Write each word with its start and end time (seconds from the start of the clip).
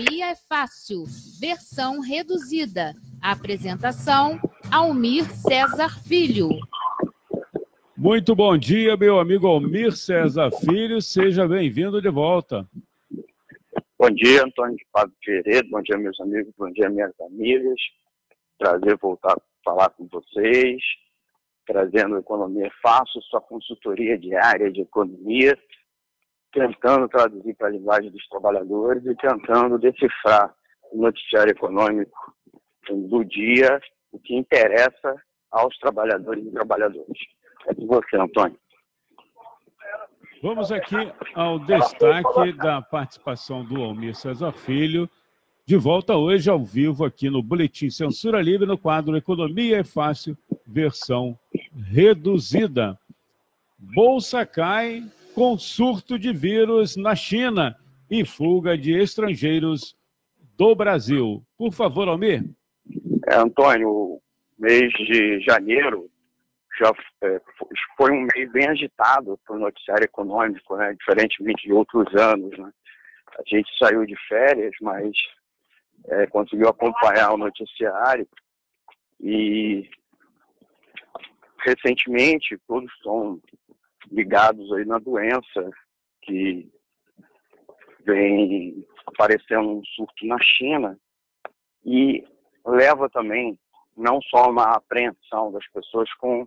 Economia 0.00 0.30
é 0.30 0.34
Fácil, 0.34 1.04
versão 1.38 2.00
reduzida. 2.00 2.94
Apresentação: 3.20 4.40
Almir 4.72 5.24
César 5.30 6.02
Filho. 6.02 6.48
Muito 7.94 8.34
bom 8.34 8.56
dia, 8.56 8.96
meu 8.96 9.20
amigo 9.20 9.46
Almir 9.46 9.92
César 9.92 10.50
Filho. 10.52 11.02
Seja 11.02 11.46
bem-vindo 11.46 12.00
de 12.00 12.08
volta. 12.08 12.66
Bom 13.98 14.10
dia, 14.10 14.42
Antônio 14.42 14.74
de 14.74 14.86
Pablo 14.90 15.14
Figueiredo. 15.22 15.68
Bom 15.68 15.82
dia, 15.82 15.98
meus 15.98 16.18
amigos. 16.18 16.54
Bom 16.56 16.72
dia, 16.72 16.88
minhas 16.88 17.12
amigas. 17.20 17.78
Prazer 18.58 18.96
voltar 18.96 19.34
a 19.34 19.42
falar 19.62 19.90
com 19.90 20.08
vocês, 20.08 20.80
trazendo 21.66 22.16
Economia 22.16 22.70
Fácil, 22.80 23.20
sua 23.24 23.42
consultoria 23.42 24.16
diária 24.16 24.72
de 24.72 24.80
economia 24.80 25.58
tentando 26.52 27.08
traduzir 27.08 27.54
para 27.54 27.68
a 27.68 27.70
linguagem 27.70 28.10
dos 28.10 28.26
trabalhadores 28.28 29.04
e 29.04 29.14
tentando 29.16 29.78
decifrar 29.78 30.54
o 30.92 31.00
noticiário 31.00 31.52
econômico 31.52 32.34
do 32.90 33.24
dia, 33.24 33.80
o 34.12 34.18
que 34.18 34.34
interessa 34.34 35.14
aos 35.50 35.76
trabalhadores 35.78 36.44
e 36.44 36.50
trabalhadoras. 36.50 37.18
É 37.66 37.74
com 37.74 37.86
você, 37.86 38.16
Antônio. 38.16 38.58
Vamos 40.42 40.72
aqui 40.72 40.96
ao 41.34 41.58
destaque 41.58 42.52
da 42.54 42.80
participação 42.80 43.62
do 43.64 43.82
Almir 43.82 44.16
César 44.16 44.52
Filho, 44.52 45.08
de 45.66 45.76
volta 45.76 46.16
hoje 46.16 46.48
ao 46.48 46.64
vivo 46.64 47.04
aqui 47.04 47.28
no 47.28 47.42
Boletim 47.42 47.90
Censura 47.90 48.40
Livre, 48.40 48.66
no 48.66 48.78
quadro 48.78 49.16
Economia 49.16 49.80
é 49.80 49.84
Fácil, 49.84 50.36
versão 50.66 51.38
reduzida. 51.92 52.98
Bolsa 53.78 54.46
cai, 54.46 55.02
com 55.40 55.56
surto 55.56 56.18
de 56.18 56.34
vírus 56.34 56.98
na 56.98 57.16
China 57.16 57.74
e 58.10 58.26
fuga 58.26 58.76
de 58.76 58.92
estrangeiros 58.92 59.96
do 60.54 60.74
Brasil. 60.74 61.42
Por 61.56 61.72
favor, 61.72 62.06
Almir. 62.08 62.44
É, 63.26 63.36
Antônio, 63.36 64.20
mês 64.58 64.92
de 64.92 65.40
janeiro 65.40 66.10
já 66.78 66.92
é, 67.22 67.40
foi 67.96 68.12
um 68.12 68.26
mês 68.34 68.52
bem 68.52 68.68
agitado 68.68 69.40
para 69.46 69.56
o 69.56 69.58
noticiário 69.58 70.04
econômico, 70.04 70.76
né? 70.76 70.92
diferentemente 70.92 71.66
de 71.66 71.72
outros 71.72 72.14
anos. 72.20 72.58
Né? 72.58 72.70
A 73.38 73.42
gente 73.46 73.70
saiu 73.78 74.04
de 74.04 74.16
férias, 74.28 74.74
mas 74.82 75.10
é, 76.04 76.26
conseguiu 76.26 76.68
acompanhar 76.68 77.32
o 77.32 77.38
noticiário 77.38 78.28
e 79.18 79.88
recentemente 81.64 82.58
todos 82.68 82.92
estão 82.92 83.40
ligados 84.10 84.72
aí 84.72 84.84
na 84.84 84.98
doença 84.98 85.70
que 86.22 86.70
vem 88.04 88.86
aparecendo 89.06 89.68
um 89.68 89.84
surto 89.84 90.26
na 90.26 90.38
China 90.40 90.98
e 91.84 92.24
leva 92.66 93.08
também 93.08 93.58
não 93.96 94.20
só 94.22 94.50
uma 94.50 94.74
apreensão 94.74 95.52
das 95.52 95.66
pessoas 95.70 96.12
com, 96.14 96.46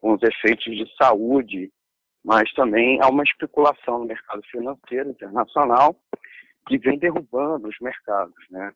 com 0.00 0.14
os 0.14 0.22
efeitos 0.22 0.76
de 0.76 0.86
saúde, 0.96 1.72
mas 2.24 2.52
também 2.52 3.00
há 3.00 3.08
uma 3.08 3.22
especulação 3.22 4.00
no 4.00 4.06
mercado 4.06 4.42
financeiro 4.50 5.10
internacional 5.10 5.96
que 6.66 6.78
vem 6.78 6.98
derrubando 6.98 7.68
os 7.68 7.76
mercados, 7.80 8.34
né? 8.50 8.72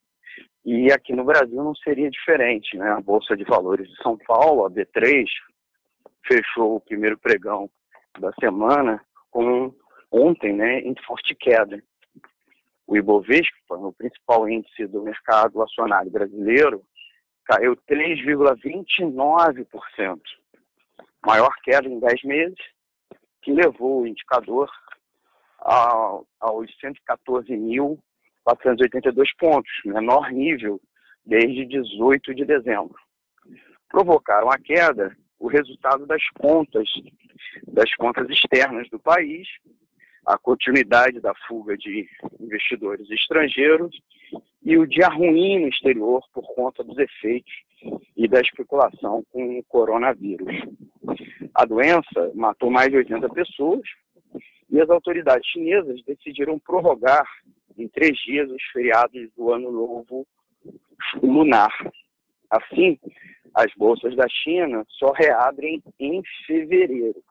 E 0.64 0.90
aqui 0.90 1.12
no 1.12 1.24
Brasil 1.24 1.62
não 1.62 1.74
seria 1.74 2.10
diferente, 2.10 2.76
né? 2.76 2.90
A 2.92 3.00
Bolsa 3.00 3.36
de 3.36 3.44
Valores 3.44 3.88
de 3.88 3.96
São 4.02 4.16
Paulo, 4.16 4.64
a 4.64 4.70
B3, 4.70 5.26
fechou 6.26 6.76
o 6.76 6.80
primeiro 6.80 7.18
pregão 7.18 7.68
da 8.18 8.32
semana 8.40 9.00
com 9.30 9.72
ontem, 10.10 10.52
né, 10.52 10.80
em 10.80 10.94
forte 11.06 11.32
queda. 11.34 11.82
O 12.86 12.96
Ibovespa, 12.96 13.76
o 13.76 13.92
principal 13.92 14.48
índice 14.48 14.86
do 14.86 15.02
mercado 15.02 15.62
acionário 15.62 16.10
brasileiro, 16.10 16.82
caiu 17.44 17.76
3,29%, 17.88 20.20
maior 21.24 21.54
queda 21.62 21.88
em 21.88 21.98
10 21.98 22.22
meses, 22.24 22.58
que 23.40 23.52
levou 23.52 24.02
o 24.02 24.06
indicador 24.06 24.70
aos 25.60 26.70
114.482 26.80 29.28
pontos, 29.38 29.72
menor 29.84 30.30
nível 30.30 30.78
desde 31.24 31.64
18 31.64 32.34
de 32.34 32.44
dezembro. 32.44 32.96
Provocaram 33.88 34.50
a 34.50 34.58
queda 34.58 35.16
o 35.42 35.48
resultado 35.48 36.06
das 36.06 36.22
contas, 36.38 36.88
das 37.66 37.92
contas 37.96 38.30
externas 38.30 38.88
do 38.90 38.98
país, 38.98 39.48
a 40.24 40.38
continuidade 40.38 41.20
da 41.20 41.34
fuga 41.48 41.76
de 41.76 42.08
investidores 42.38 43.10
estrangeiros 43.10 43.92
e 44.62 44.78
o 44.78 44.86
dia 44.86 45.08
ruim 45.08 45.62
no 45.62 45.68
exterior 45.68 46.22
por 46.32 46.44
conta 46.54 46.84
dos 46.84 46.96
efeitos 46.96 47.52
e 48.16 48.28
da 48.28 48.40
especulação 48.40 49.24
com 49.32 49.58
o 49.58 49.64
coronavírus. 49.64 50.54
A 51.52 51.64
doença 51.64 52.30
matou 52.36 52.70
mais 52.70 52.90
de 52.90 52.98
80 52.98 53.28
pessoas 53.30 53.82
e 54.70 54.80
as 54.80 54.88
autoridades 54.88 55.50
chinesas 55.50 56.00
decidiram 56.04 56.56
prorrogar 56.60 57.26
em 57.76 57.88
três 57.88 58.16
dias 58.18 58.48
os 58.48 58.62
feriados 58.72 59.28
do 59.36 59.52
Ano 59.52 59.72
Novo 59.72 60.24
Lunar. 61.20 61.72
Assim, 62.48 62.96
as 63.54 63.72
bolsas 63.76 64.14
da 64.16 64.26
China 64.28 64.84
só 64.98 65.12
reabrem 65.12 65.82
em 65.98 66.22
fevereiro. 66.46 67.22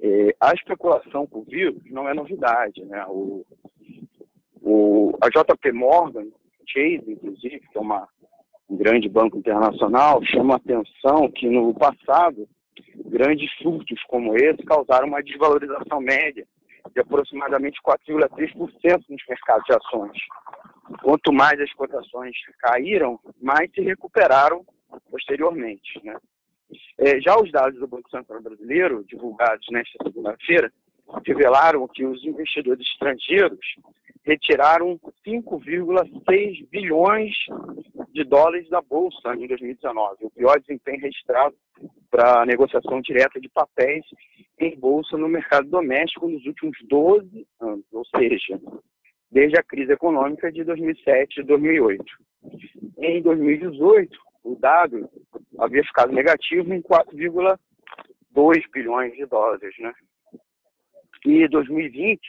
É, 0.00 0.34
a 0.40 0.52
especulação 0.52 1.26
com 1.26 1.40
o 1.40 1.44
vírus 1.44 1.82
não 1.90 2.08
é 2.08 2.14
novidade. 2.14 2.84
Né? 2.84 3.04
O, 3.08 3.44
o, 4.60 5.18
a 5.20 5.28
JP 5.28 5.72
Morgan, 5.72 6.26
Chase, 6.66 7.04
inclusive, 7.06 7.60
que 7.60 7.78
é 7.78 7.80
uma, 7.80 8.08
um 8.68 8.76
grande 8.76 9.08
banco 9.08 9.36
internacional, 9.36 10.24
chama 10.24 10.54
a 10.54 10.56
atenção 10.56 11.30
que 11.30 11.48
no 11.48 11.74
passado 11.74 12.48
grandes 13.06 13.50
surtos 13.58 14.02
como 14.08 14.36
esse 14.36 14.62
causaram 14.64 15.08
uma 15.08 15.22
desvalorização 15.22 16.00
média 16.00 16.46
de 16.92 17.00
aproximadamente 17.00 17.80
4,3% 17.82 19.04
nos 19.08 19.22
mercados 19.28 19.64
de 19.66 19.74
ações. 19.74 20.18
Quanto 21.02 21.32
mais 21.32 21.58
as 21.60 21.72
cotações 21.72 22.36
caíram, 22.58 23.18
mais 23.40 23.70
se 23.72 23.80
recuperaram 23.80 24.64
posteriormente. 25.10 26.00
Né? 26.02 26.16
É, 26.98 27.20
já 27.20 27.36
os 27.36 27.50
dados 27.50 27.78
do 27.78 27.86
Banco 27.86 28.10
Central 28.10 28.42
Brasileiro, 28.42 29.04
divulgados 29.04 29.66
nesta 29.70 30.02
segunda-feira, 30.02 30.72
revelaram 31.26 31.86
que 31.88 32.04
os 32.04 32.24
investidores 32.24 32.86
estrangeiros 32.88 33.60
retiraram 34.24 34.98
5,6 35.26 36.66
bilhões 36.70 37.32
de 38.12 38.24
dólares 38.24 38.68
da 38.70 38.80
Bolsa 38.80 39.34
em 39.34 39.46
2019, 39.46 40.24
o 40.24 40.30
pior 40.30 40.58
desempenho 40.60 41.00
registrado 41.00 41.54
para 42.10 42.42
a 42.42 42.46
negociação 42.46 43.00
direta 43.02 43.40
de 43.40 43.48
papéis 43.48 44.04
em 44.58 44.78
Bolsa 44.78 45.18
no 45.18 45.28
mercado 45.28 45.68
doméstico 45.68 46.28
nos 46.28 46.46
últimos 46.46 46.76
12 46.88 47.46
anos, 47.60 47.84
ou 47.92 48.04
seja, 48.06 48.58
desde 49.30 49.58
a 49.58 49.62
crise 49.62 49.92
econômica 49.92 50.50
de 50.50 50.64
2007 50.64 51.40
e 51.40 51.42
2008. 51.42 52.04
Em 52.98 53.20
2018, 53.20 54.16
o 54.44 54.54
dado 54.56 55.08
havia 55.58 55.82
ficado 55.82 56.12
negativo 56.12 56.72
em 56.72 56.82
4,2 56.82 58.62
bilhões 58.72 59.12
de 59.14 59.24
dólares, 59.26 59.74
né? 59.78 59.92
E 61.24 61.48
2020 61.48 62.20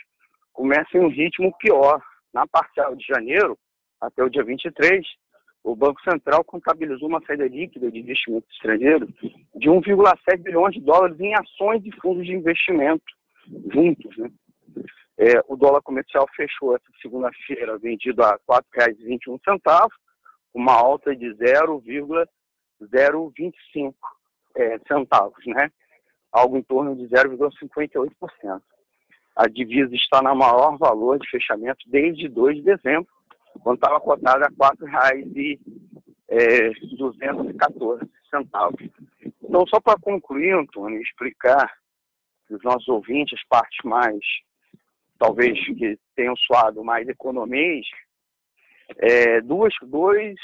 começa 0.53 0.97
em 0.97 1.01
um 1.01 1.09
ritmo 1.09 1.55
pior. 1.59 2.01
Na 2.33 2.47
parcial 2.47 2.95
de 2.95 3.05
janeiro 3.05 3.57
até 4.01 4.23
o 4.23 4.29
dia 4.29 4.43
23, 4.43 5.05
o 5.63 5.75
Banco 5.75 6.01
Central 6.01 6.43
contabilizou 6.43 7.07
uma 7.07 7.21
saída 7.25 7.47
líquida 7.47 7.91
de 7.91 7.99
investimentos 7.99 8.49
estrangeiros 8.53 9.09
de 9.55 9.69
1,7 9.69 10.37
bilhões 10.41 10.73
de 10.75 10.81
dólares 10.81 11.19
em 11.19 11.33
ações 11.33 11.85
e 11.85 11.91
fundos 12.01 12.25
de 12.25 12.33
investimento 12.33 13.03
juntos, 13.73 14.17
né? 14.17 14.29
É, 15.17 15.41
o 15.47 15.55
dólar 15.55 15.81
comercial 15.81 16.27
fechou 16.35 16.75
essa 16.75 16.85
segunda-feira 17.01 17.77
vendido 17.77 18.21
a 18.21 18.31
R$ 18.31 18.61
4,21, 18.77 19.89
uma 20.55 20.73
alta 20.73 21.15
de 21.15 21.31
0,025 21.35 23.95
é, 24.55 24.79
centavos, 24.87 25.45
né? 25.45 25.71
algo 26.31 26.57
em 26.57 26.63
torno 26.63 26.95
de 26.95 27.03
0,58%. 27.03 28.59
A 29.35 29.47
divisa 29.47 29.93
está 29.93 30.19
na 30.21 30.33
maior 30.33 30.77
valor 30.77 31.19
de 31.19 31.29
fechamento 31.29 31.83
desde 31.87 32.29
2 32.29 32.55
de 32.57 32.63
dezembro, 32.63 33.07
quando 33.61 33.75
estava 33.75 33.99
cotada 33.99 34.45
a 34.45 34.49
R$ 34.49 34.55
4,214 34.55 35.59
é. 36.31 36.71
Então, 39.43 39.67
só 39.67 39.79
para 39.79 39.99
concluir, 39.99 40.53
Antônio, 40.53 40.99
explicar 41.01 41.71
para 42.47 42.57
os 42.57 42.63
nossos 42.63 42.87
ouvintes, 42.87 43.39
as 43.39 43.47
partes 43.47 43.77
mais, 43.83 44.19
talvez, 45.17 45.57
que 45.65 45.97
tenham 46.15 46.35
suado 46.35 46.83
mais 46.83 47.07
economês, 47.07 47.87
é, 48.97 49.41
duas, 49.41 49.73
dois, 49.81 50.35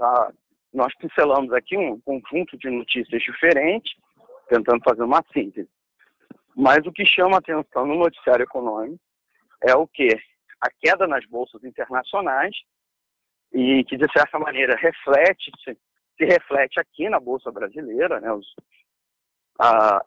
ah, 0.00 0.32
nós 0.72 0.94
pincelamos 0.96 1.52
aqui 1.52 1.76
um 1.76 2.00
conjunto 2.00 2.56
de 2.56 2.70
notícias 2.70 3.22
diferentes, 3.22 3.92
tentando 4.48 4.82
fazer 4.82 5.02
uma 5.02 5.22
síntese. 5.32 5.68
Mas 6.56 6.86
o 6.86 6.92
que 6.92 7.04
chama 7.06 7.38
atenção 7.38 7.86
no 7.86 7.96
noticiário 7.96 8.44
econômico 8.44 9.00
é 9.62 9.74
o 9.74 9.86
que? 9.86 10.08
A 10.60 10.70
queda 10.70 11.06
nas 11.06 11.24
bolsas 11.26 11.64
internacionais 11.64 12.54
e 13.52 13.84
que, 13.84 13.96
de 13.96 14.06
certa 14.12 14.38
maneira, 14.38 14.76
reflete, 14.76 15.50
se, 15.64 15.76
se 16.16 16.24
reflete 16.24 16.78
aqui 16.78 17.08
na 17.08 17.18
Bolsa 17.18 17.50
Brasileira. 17.50 18.20
Né? 18.20 18.32
Os, 18.32 18.46
a, 19.58 20.04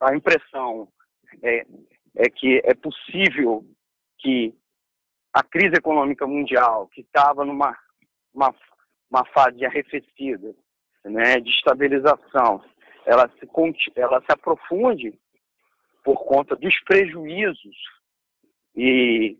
a 0.00 0.14
impressão 0.14 0.88
é, 1.42 1.64
é 2.16 2.30
que 2.30 2.60
é 2.64 2.74
possível 2.74 3.64
que 4.18 4.54
a 5.32 5.42
crise 5.42 5.76
econômica 5.76 6.26
mundial, 6.26 6.88
que 6.88 7.02
estava 7.02 7.44
numa 7.44 7.76
uma, 8.32 8.54
uma 9.10 9.24
fase 9.26 9.64
arrefecida, 9.64 10.54
né, 11.04 11.40
de 11.40 11.50
estabilização, 11.50 12.62
ela 13.06 13.28
se, 13.38 13.48
ela 13.96 14.20
se 14.20 14.32
aprofunde 14.32 15.18
por 16.04 16.24
conta 16.24 16.54
dos 16.56 16.78
prejuízos 16.84 17.76
e, 18.76 19.36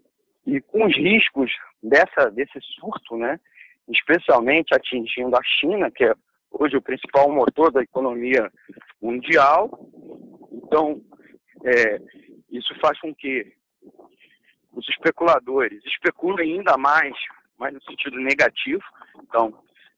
e 0.46 0.60
com 0.62 0.86
os 0.86 0.96
riscos 0.96 1.50
dessa, 1.82 2.30
desse 2.30 2.58
surto, 2.78 3.16
né, 3.16 3.38
especialmente 3.88 4.74
atingindo 4.74 5.36
a 5.36 5.42
China, 5.42 5.90
que 5.90 6.04
é 6.04 6.14
hoje 6.50 6.76
o 6.76 6.82
principal 6.82 7.30
motor 7.30 7.70
da 7.70 7.82
economia 7.82 8.50
mundial. 9.00 9.70
Então, 10.52 11.00
é, 11.64 12.00
isso 12.50 12.74
faz 12.80 12.98
com 13.00 13.14
que 13.14 13.52
os 14.72 14.88
especuladores 14.88 15.84
especulem 15.84 16.54
ainda 16.54 16.76
mais, 16.76 17.14
mas 17.58 17.72
no 17.74 17.82
sentido 17.82 18.18
negativo. 18.18 18.82
Então, 19.22 19.52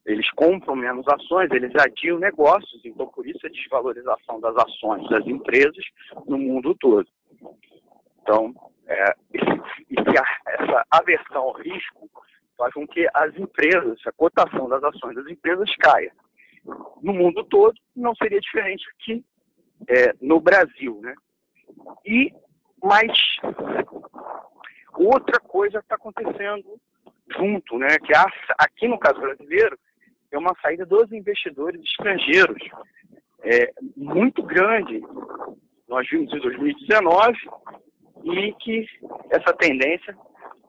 eles 0.05 0.29
compram 0.33 0.75
menos 0.75 1.07
ações, 1.07 1.51
eles 1.53 1.73
adiam 1.77 2.19
negócios, 2.19 2.85
então 2.85 3.07
por 3.07 3.27
isso 3.27 3.47
a 3.47 3.51
desvalorização 3.51 4.41
das 4.41 4.57
ações 4.57 5.09
das 5.09 5.25
empresas 5.27 5.85
no 6.27 6.39
mundo 6.39 6.75
todo. 6.75 7.07
Então, 8.23 8.53
é, 8.87 9.15
essa 10.47 10.87
aversão 10.91 11.43
ao 11.43 11.53
risco 11.53 12.11
faz 12.57 12.75
com 12.75 12.87
que 12.87 13.07
as 13.15 13.37
empresas, 13.37 13.99
a 14.07 14.13
cotação 14.13 14.69
das 14.69 14.83
ações 14.83 15.15
das 15.15 15.27
empresas 15.27 15.75
caia. 15.77 16.13
No 17.03 17.13
mundo 17.13 17.45
todo, 17.45 17.75
não 17.95 18.15
seria 18.15 18.41
diferente 18.41 18.85
aqui 18.95 19.25
é, 19.89 20.15
no 20.21 20.41
Brasil. 20.41 21.01
Né? 21.03 21.15
E, 22.07 22.33
mas 22.83 23.11
outra 24.95 25.41
coisa 25.41 25.79
está 25.79 25.95
acontecendo 25.95 26.79
junto, 27.37 27.79
né? 27.79 27.99
que 28.05 28.13
aqui 28.59 28.89
no 28.89 28.99
caso 28.99 29.21
brasileiro, 29.21 29.79
é 30.31 30.39
uma 30.39 30.55
saída 30.63 30.87
dos 30.87 31.13
investidores 31.13 31.81
estrangeiros 31.83 32.63
é, 33.43 33.73
muito 33.97 34.43
grande. 34.43 35.03
Nós 35.89 36.09
vimos 36.09 36.33
em 36.33 36.41
2019 36.41 37.39
e 38.25 38.53
que 38.55 38.87
essa 39.31 39.53
tendência 39.53 40.17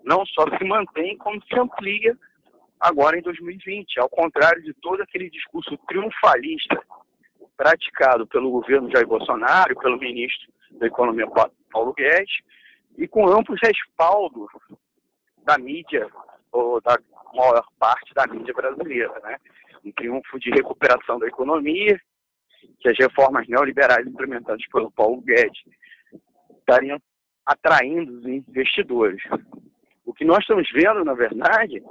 não 0.03 0.25
só 0.25 0.45
se 0.57 0.63
mantém, 0.65 1.17
como 1.17 1.41
se 1.43 1.57
amplia 1.57 2.17
agora 2.79 3.17
em 3.17 3.21
2020, 3.21 3.99
ao 3.99 4.09
contrário 4.09 4.61
de 4.61 4.73
todo 4.81 5.01
aquele 5.01 5.29
discurso 5.29 5.77
triunfalista 5.87 6.77
praticado 7.55 8.27
pelo 8.27 8.51
governo 8.51 8.91
Jair 8.91 9.07
Bolsonaro, 9.07 9.79
pelo 9.79 9.97
ministro 9.97 10.51
da 10.71 10.87
Economia 10.87 11.27
Paulo 11.71 11.93
Guedes, 11.93 12.33
e 12.97 13.07
com 13.07 13.27
amplo 13.27 13.55
respaldo 13.61 14.47
da 15.43 15.57
mídia, 15.57 16.07
ou 16.51 16.79
da 16.81 16.97
maior 17.33 17.65
parte 17.79 18.13
da 18.13 18.27
mídia 18.27 18.53
brasileira. 18.53 19.13
Né? 19.23 19.37
Um 19.83 19.91
triunfo 19.91 20.39
de 20.39 20.49
recuperação 20.51 21.19
da 21.19 21.27
economia, 21.27 21.99
que 22.79 22.89
as 22.89 22.97
reformas 22.97 23.47
neoliberais 23.47 24.05
implementadas 24.05 24.65
pelo 24.67 24.91
Paulo 24.91 25.21
Guedes 25.21 25.63
estariam 26.59 26.99
atraindo 27.45 28.19
os 28.19 28.25
investidores. 28.25 29.21
O 30.05 30.13
que 30.13 30.23
nós 30.23 30.39
estamos 30.39 30.69
vendo, 30.71 31.03
na 31.03 31.13
verdade, 31.13 31.83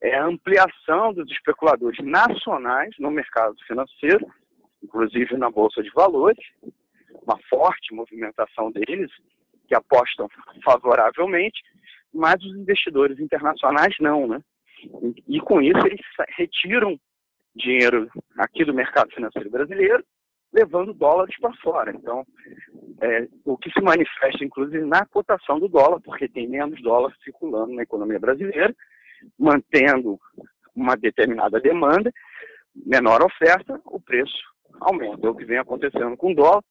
é 0.00 0.16
a 0.16 0.26
ampliação 0.26 1.12
dos 1.12 1.30
especuladores 1.30 1.98
nacionais 2.04 2.94
no 2.98 3.10
mercado 3.10 3.56
financeiro, 3.66 4.26
inclusive 4.82 5.36
na 5.36 5.50
Bolsa 5.50 5.82
de 5.82 5.90
Valores, 5.90 6.44
uma 7.22 7.38
forte 7.48 7.94
movimentação 7.94 8.70
deles, 8.70 9.10
que 9.68 9.74
apostam 9.74 10.28
favoravelmente, 10.64 11.62
mas 12.12 12.42
os 12.42 12.56
investidores 12.56 13.20
internacionais 13.20 13.94
não, 14.00 14.26
né? 14.26 14.40
E 15.28 15.40
com 15.40 15.60
isso 15.60 15.78
eles 15.86 16.00
retiram 16.36 16.98
dinheiro 17.54 18.08
aqui 18.38 18.64
do 18.64 18.72
mercado 18.74 19.12
financeiro 19.12 19.50
brasileiro, 19.50 20.02
levando 20.52 20.94
dólares 20.94 21.34
para 21.40 21.52
fora. 21.56 21.92
Então, 21.94 22.24
é, 23.02 23.28
o 23.44 23.56
que 23.58 23.70
se 23.70 23.80
manifesta, 23.80 24.44
inclusive, 24.44 24.84
na 24.84 25.04
cotação 25.04 25.58
do 25.60 25.68
dólar, 25.68 26.00
porque 26.00 26.28
tem 26.28 26.48
menos 26.48 26.80
dólar 26.82 27.14
circulando 27.22 27.74
na 27.74 27.82
economia 27.82 28.18
brasileira, 28.18 28.74
mantendo 29.38 30.18
uma 30.74 30.96
determinada 30.96 31.60
demanda, 31.60 32.10
menor 32.74 33.22
oferta, 33.22 33.80
o 33.84 34.00
preço 34.00 34.38
aumenta. 34.80 35.26
É 35.26 35.30
o 35.30 35.34
que 35.34 35.44
vem 35.44 35.58
acontecendo 35.58 36.16
com 36.16 36.32
o 36.32 36.34
dólar, 36.34 36.62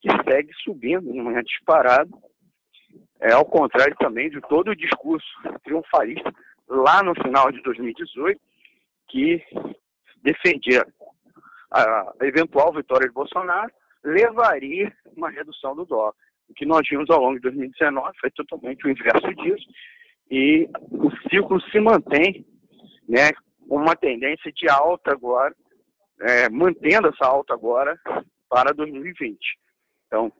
que 0.00 0.08
segue 0.24 0.52
subindo 0.62 1.12
numa 1.12 1.42
disparada, 1.42 2.08
é, 3.20 3.32
ao 3.32 3.44
contrário 3.44 3.94
também 3.98 4.30
de 4.30 4.40
todo 4.42 4.70
o 4.70 4.76
discurso 4.76 5.26
triunfalista 5.64 6.32
lá 6.68 7.02
no 7.02 7.14
final 7.14 7.50
de 7.50 7.62
2018, 7.62 8.40
que 9.08 9.42
defendia 10.22 10.86
a 11.70 12.12
eventual 12.22 12.72
vitória 12.72 13.06
de 13.06 13.14
Bolsonaro, 13.14 13.70
levaria 14.04 14.92
uma 15.16 15.30
redução 15.30 15.74
do 15.74 15.84
dólar. 15.84 16.12
O 16.48 16.54
que 16.54 16.64
nós 16.64 16.86
vimos 16.88 17.10
ao 17.10 17.20
longo 17.20 17.34
de 17.34 17.42
2019 17.42 18.18
foi 18.20 18.30
totalmente 18.30 18.86
o 18.86 18.90
inverso 18.90 19.34
disso, 19.34 19.66
e 20.30 20.68
o 20.90 21.10
ciclo 21.28 21.60
se 21.70 21.80
mantém 21.80 22.46
né, 23.08 23.30
uma 23.68 23.96
tendência 23.96 24.52
de 24.52 24.68
alta 24.68 25.12
agora, 25.12 25.54
é, 26.20 26.48
mantendo 26.48 27.08
essa 27.08 27.26
alta 27.26 27.54
agora 27.54 27.98
para 28.48 28.72
2020. 28.72 29.38
Então, 30.06 30.32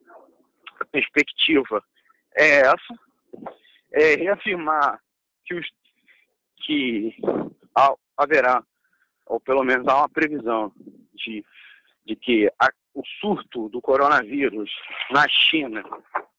a 0.81 0.85
perspectiva 0.87 1.83
é 2.37 2.61
essa, 2.61 2.95
é 3.93 4.15
reafirmar 4.17 5.01
que, 5.45 5.55
os, 5.55 5.67
que 6.65 7.17
haverá, 8.17 8.63
ou 9.27 9.41
pelo 9.41 9.65
menos 9.65 9.89
há 9.89 9.99
uma 9.99 10.09
previsão 10.09 10.73
de, 11.15 11.45
de 12.05 12.17
que 12.17 12.51
a, 12.61 12.69
o 12.95 13.03
surto 13.21 13.69
do 13.71 13.81
coronavírus 13.81 14.71
na 15.11 15.27
China 15.29 15.83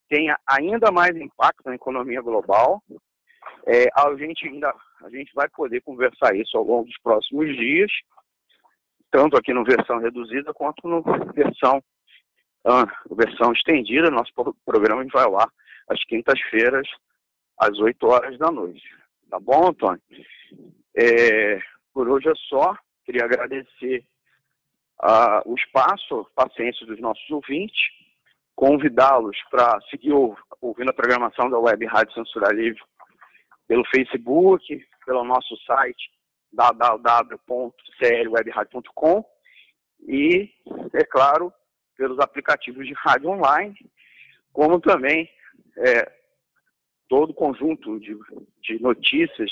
tenha 0.08 0.38
ainda 0.48 0.92
mais 0.92 1.16
impacto 1.16 1.66
na 1.66 1.76
economia 1.76 2.22
global, 2.22 2.82
é, 3.66 3.88
a 3.96 4.16
gente 4.16 4.48
ainda 4.48 4.74
a 5.04 5.10
gente 5.10 5.32
vai 5.34 5.48
poder 5.50 5.82
conversar 5.82 6.36
isso 6.36 6.58
ao 6.58 6.64
longo 6.64 6.86
dos 6.86 6.98
próximos 7.00 7.56
dias, 7.56 7.92
tanto 9.12 9.38
aqui 9.38 9.54
no 9.54 9.64
versão 9.64 10.00
reduzida 10.00 10.54
quanto 10.54 10.88
no 10.88 11.04
versão 11.34 11.84
ah, 12.66 12.86
versão 13.12 13.54
estendida. 13.54 14.10
Nosso 14.10 14.34
programa 14.66 15.06
vai 15.14 15.30
lá 15.30 15.50
às 15.88 16.04
quintas-feiras 16.06 16.88
às 17.58 17.78
8 17.80 18.06
horas 18.08 18.38
da 18.38 18.52
noite. 18.52 18.84
Tá 19.30 19.40
bom, 19.40 19.70
Antônio? 19.70 20.02
É, 20.96 21.60
por 21.94 22.10
hoje 22.10 22.30
é 22.30 22.36
só. 22.48 22.78
Queria 23.06 23.26
agradecer 23.26 24.06
ah, 25.00 25.42
o 25.46 25.54
espaço, 25.56 26.28
a 26.36 26.46
paciência 26.46 26.86
dos 26.86 27.00
nossos 27.00 27.28
ouvintes, 27.30 27.80
convidá-los 28.56 29.38
para 29.50 29.80
seguir 29.90 30.14
ouvindo 30.62 30.90
a 30.90 30.94
programação 30.94 31.50
da 31.50 31.58
Web 31.60 31.86
Rádio 31.86 32.14
Censura 32.14 32.54
Livre 32.54 32.82
pelo 33.68 33.84
Facebook, 33.94 34.86
pelo 35.06 35.24
nosso 35.24 35.56
site 35.66 36.12
www.clwebradio.com 36.54 39.26
e, 40.08 40.50
é 40.94 41.04
claro, 41.04 41.52
pelos 41.96 42.20
aplicativos 42.20 42.88
de 42.88 42.94
rádio 42.94 43.30
online, 43.30 43.76
como 44.54 44.80
também 44.80 45.30
é, 45.78 46.12
todo 47.08 47.32
o 47.32 47.34
conjunto 47.34 48.00
de, 48.00 48.18
de, 48.64 48.82
notícias 48.82 49.50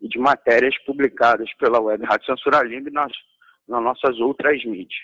e 0.00 0.08
de 0.08 0.18
matérias 0.18 0.76
publicadas 0.84 1.48
pela 1.54 1.80
Web 1.80 2.04
Rádio 2.04 2.26
Censura 2.26 2.62
Livre 2.62 2.92
nas, 2.92 3.12
nas 3.68 3.82
nossas 3.82 4.18
outras 4.18 4.64
mídias. 4.64 5.00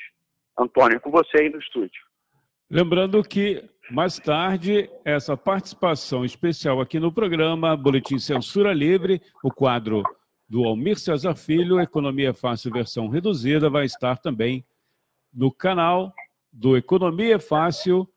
Antônio, 0.59 1.01
com 1.01 1.11
você 1.11 1.43
aí 1.43 1.51
no 1.51 1.59
estúdio. 1.59 2.01
Lembrando 2.71 3.23
que 3.23 3.63
mais 3.91 4.19
tarde, 4.19 4.89
essa 5.05 5.37
participação 5.37 6.25
especial 6.25 6.81
aqui 6.81 6.99
no 6.99 7.13
programa 7.13 7.77
Boletim 7.77 8.19
Censura 8.19 8.73
Livre, 8.73 9.21
o 9.43 9.51
quadro 9.51 10.03
do 10.49 10.65
Almir 10.65 10.99
Cesar 10.99 11.37
Filho, 11.37 11.81
Economia 11.81 12.33
Fácil 12.33 12.71
versão 12.71 13.09
reduzida, 13.09 13.69
vai 13.69 13.85
estar 13.85 14.19
também 14.19 14.65
no 15.33 15.51
canal 15.53 16.15
do 16.53 16.77
Economia 16.77 17.39
Fácil 17.39 18.09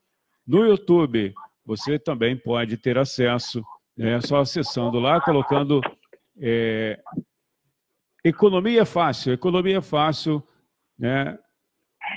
no 0.45 0.65
YouTube. 0.65 1.33
Você 1.65 1.97
também 1.97 2.37
pode 2.37 2.77
ter 2.77 2.97
acesso, 2.97 3.63
é 3.97 4.21
só 4.21 4.39
acessando 4.39 4.99
lá, 4.99 5.19
colocando 5.19 5.81
é, 6.39 6.99
Economia 8.23 8.85
Fácil, 8.85 9.33
Economia 9.33 9.81
Fácil, 9.81 10.43
né? 10.97 11.37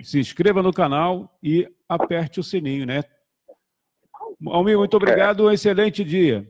Se 0.02 0.18
inscreva 0.18 0.62
no 0.62 0.72
canal 0.72 1.38
e 1.42 1.66
aperte 1.88 2.40
o 2.40 2.42
sininho, 2.42 2.84
né? 2.84 3.02
Almir, 4.46 4.76
muito 4.76 4.96
obrigado. 4.96 5.46
Um 5.46 5.50
excelente 5.50 6.04
dia. 6.04 6.46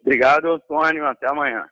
Obrigado, 0.00 0.52
Antônio. 0.52 1.06
Até 1.06 1.28
amanhã. 1.28 1.66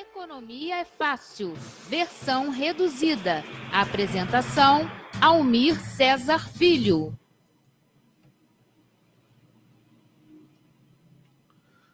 Economia 0.00 0.76
é 0.76 0.84
fácil, 0.84 1.54
versão 1.88 2.50
reduzida. 2.50 3.42
Apresentação: 3.72 4.88
Almir 5.20 5.74
César 5.80 6.48
Filho. 6.48 7.18